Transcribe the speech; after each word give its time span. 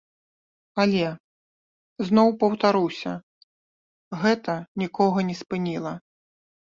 Але, 0.83 1.01
зноў 2.07 2.31
паўтаруся, 2.43 3.13
гэта 4.23 4.55
нікога 4.83 5.19
не 5.29 5.35
спыніла. 5.43 5.93